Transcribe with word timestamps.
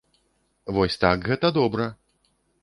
Вось 0.77 0.97
так 1.03 1.27
гэта 1.29 1.53
добра! 1.59 1.89